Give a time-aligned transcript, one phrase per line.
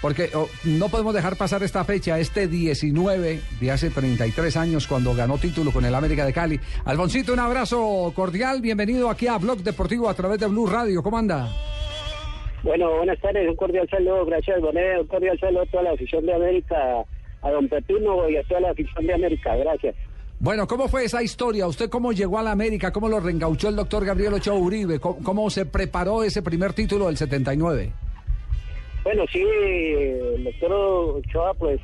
[0.00, 5.14] porque oh, no podemos dejar pasar esta fecha, este 19 de hace 33 años, cuando
[5.14, 6.60] ganó título con el América de Cali.
[6.84, 11.02] Alfonsito, un abrazo cordial, bienvenido aquí a Blog Deportivo a través de Blue Radio.
[11.02, 11.48] ¿Cómo anda?
[12.62, 16.26] Bueno, buenas tardes, un cordial saludo, gracias Bonet, un cordial saludo a toda la afición
[16.26, 16.76] de América,
[17.42, 19.94] a don Pepino y a toda la afición de América, gracias.
[20.38, 21.66] Bueno, ¿cómo fue esa historia?
[21.66, 22.92] ¿Usted cómo llegó a la América?
[22.92, 24.98] ¿Cómo lo reengauchó el doctor Gabriel Ochoa Uribe?
[24.98, 27.92] ¿Cómo, cómo se preparó ese primer título del 79?
[29.12, 31.80] Bueno, sí, el doctor Ochoa, pues,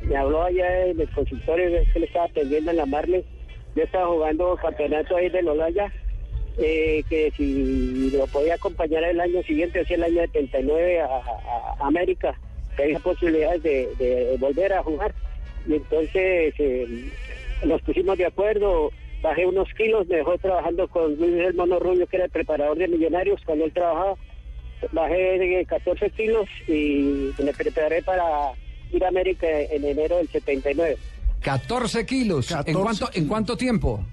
[0.00, 3.22] me habló allá en el consultorio que le estaba atendiendo en la Marley.
[3.76, 5.92] Yo estaba jugando campeonato ahí de Lolaya,
[6.56, 11.76] eh, que si lo podía acompañar el año siguiente, hacia el año 79 a, a-
[11.80, 12.34] América,
[12.78, 15.14] que había posibilidades de, de volver a jugar.
[15.68, 16.86] Y entonces eh,
[17.66, 22.06] nos pusimos de acuerdo, bajé unos kilos, me dejó trabajando con Luis del Mono Rubio,
[22.06, 24.14] que era el preparador de millonarios cuando él trabajaba
[24.92, 28.24] bajé de 14 kilos y me preparé para
[28.92, 30.96] ir a América en enero del 79.
[31.40, 32.50] 14 kilos.
[32.50, 34.04] ¿En 14 cuánto, ¿En cuánto tiempo?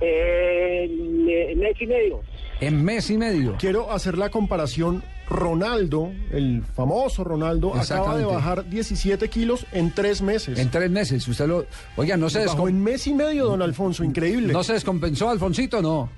[0.00, 2.20] Eh, en- en mes y medio.
[2.60, 3.56] En mes y medio.
[3.58, 5.02] Quiero hacer la comparación.
[5.26, 10.58] Ronaldo, el famoso Ronaldo, acaba de bajar 17 kilos en tres meses.
[10.58, 11.26] En tres meses.
[11.26, 11.64] Usted lo.
[11.96, 14.52] Oiga, no se, Bajó descom- en mes y medio, don Alfonso, increíble.
[14.52, 15.80] ¿no se descompensó, Alfonsito?
[15.80, 16.10] No.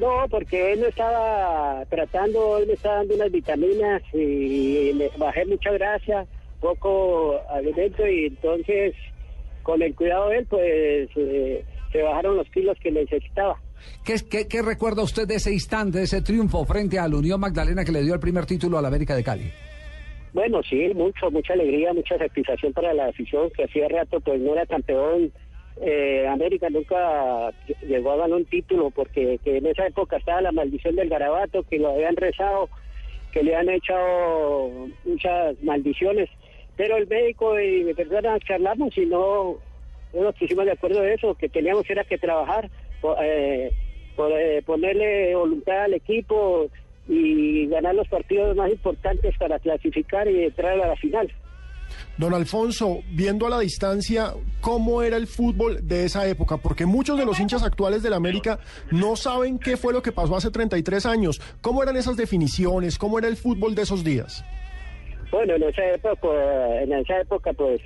[0.00, 5.44] No, porque él me estaba tratando, él me estaba dando unas vitaminas y me bajé
[5.44, 6.26] mucha grasa,
[6.58, 8.94] poco alimento y entonces
[9.62, 13.60] con el cuidado de él pues eh, se bajaron los kilos que necesitaba.
[14.02, 17.38] ¿Qué, qué, qué recuerda usted de ese instante, de ese triunfo frente a la Unión
[17.38, 19.52] Magdalena que le dio el primer título a la América de Cali?
[20.32, 24.54] Bueno, sí, mucho, mucha alegría, mucha satisfacción para la afición que hacía rato pues no
[24.54, 25.30] era campeón.
[25.82, 27.52] Eh, América nunca
[27.86, 31.62] llegó a ganar un título porque que en esa época estaba la maldición del garabato,
[31.62, 32.68] que lo habían rezado,
[33.32, 36.28] que le han echado muchas maldiciones.
[36.76, 39.56] Pero el médico y mi persona charlamos y no,
[40.12, 42.70] no nos pusimos de acuerdo de eso, que teníamos era que trabajar,
[43.22, 43.72] eh,
[44.16, 46.68] por, eh, ponerle voluntad al equipo
[47.08, 51.30] y ganar los partidos más importantes para clasificar y entrar a la final.
[52.16, 56.56] Don Alfonso, viendo a la distancia, ¿cómo era el fútbol de esa época?
[56.58, 58.58] Porque muchos de los hinchas actuales del América
[58.90, 61.40] no saben qué fue lo que pasó hace 33 años.
[61.60, 62.98] ¿Cómo eran esas definiciones?
[62.98, 64.44] ¿Cómo era el fútbol de esos días?
[65.30, 66.28] Bueno, en esa época,
[66.82, 67.80] en esa época pues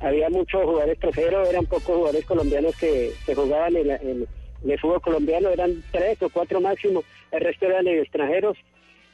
[0.00, 4.26] había muchos jugadores extranjeros, eran pocos jugadores colombianos que, que jugaban en- en
[4.70, 8.56] el fútbol colombiano, eran tres o cuatro máximo, el resto eran extranjeros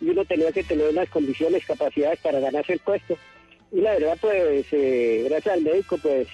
[0.00, 3.16] y uno tenía que tener unas condiciones, capacidades para ganarse el puesto.
[3.72, 6.26] Y la verdad pues eh, gracias al médico pues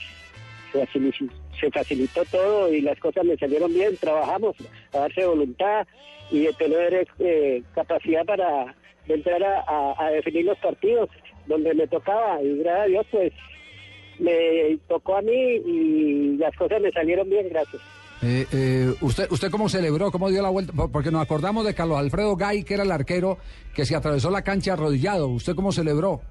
[0.73, 1.25] se facilitó,
[1.61, 4.57] se facilitó todo y las cosas me salieron bien, trabajamos
[4.93, 5.87] a darse voluntad
[6.31, 8.75] y de tener eh, capacidad para
[9.09, 11.09] entrar a, definir los partidos
[11.47, 13.33] donde me tocaba y gracias a Dios pues
[14.19, 17.83] me tocó a mí y las cosas me salieron bien, gracias.
[18.23, 20.11] Eh, eh, ¿usted, ¿Usted cómo celebró?
[20.11, 20.73] ¿Cómo dio la vuelta?
[20.73, 23.39] Por- Porque nos acordamos de Carlos Alfredo Gay, que era el arquero
[23.75, 25.29] que se atravesó la cancha arrodillado.
[25.29, 26.23] ¿Usted cómo celebró?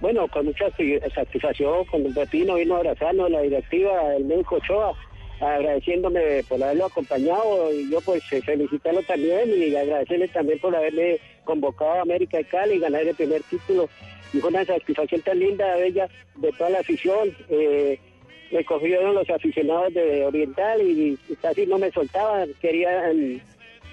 [0.00, 0.66] Bueno, con mucha
[1.14, 4.92] satisfacción, con el Pepino vino a la directiva, el médico Ochoa,
[5.40, 11.18] agradeciéndome por haberlo acompañado y yo pues eh, felicitarlo también y agradecerle también por haberme
[11.44, 13.88] convocado a América de Cali y ganar el primer título.
[14.32, 17.34] Y fue una satisfacción tan linda, bella, de toda la afición.
[17.48, 17.98] Eh,
[18.50, 23.40] me cogieron los aficionados de Oriental y, y casi no me soltaban, querían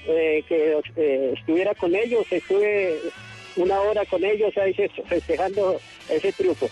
[0.07, 2.97] eh, que eh, estuviera con ellos, estuve
[3.61, 5.79] una hora con ellos ahí feste- festejando
[6.09, 6.69] ese triunfo.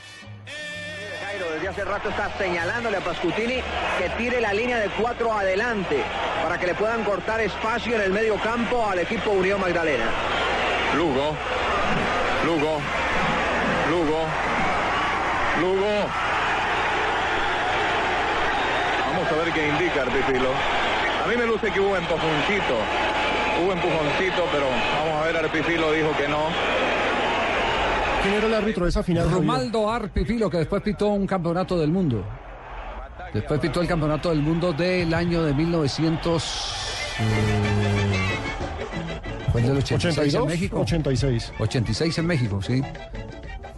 [1.25, 3.55] Jairo desde hace rato está señalándole a Pascutini
[3.97, 6.03] que tire la línea de cuatro adelante
[6.43, 10.09] para que le puedan cortar espacio en el medio campo al equipo Unión Magdalena.
[10.95, 11.35] Lugo,
[12.45, 12.81] Lugo,
[13.91, 14.25] Lugo,
[15.61, 16.05] Lugo.
[19.07, 20.49] Vamos a ver qué indica Arpipilo.
[21.23, 22.77] A mí me luce que hubo empujoncito,
[23.63, 26.39] hubo empujoncito, pero vamos a ver, Arpipilo dijo que no.
[28.23, 29.29] ¿Quién era el árbitro de esa final?
[29.31, 32.23] Romaldo Arpifilo, que después pitó un campeonato del mundo.
[33.33, 36.43] Después pitó el campeonato del mundo del año de 1900.
[37.19, 37.23] eh,
[39.51, 40.79] Fue el del 86 en 82, México.
[40.81, 41.53] 86.
[41.59, 42.81] 86 en México, sí.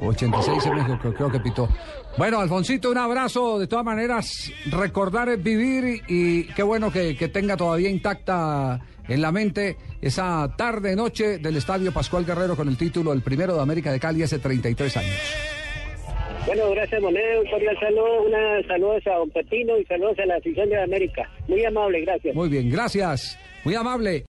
[0.01, 1.69] 86 en México, creo, creo que pitó.
[2.17, 3.59] Bueno, Alfonsito, un abrazo.
[3.59, 9.21] De todas maneras, recordar es vivir y qué bueno que, que tenga todavía intacta en
[9.21, 13.61] la mente esa tarde, noche del Estadio Pascual Guerrero con el título El Primero de
[13.61, 15.35] América de Cali hace 33 años.
[16.45, 20.37] Bueno, gracias Moneda, un cordial saludo, una saludos a Don Pepino y saludos a la
[20.37, 21.29] afición de América.
[21.47, 22.35] Muy amable, gracias.
[22.35, 23.37] Muy bien, gracias.
[23.63, 24.25] Muy amable.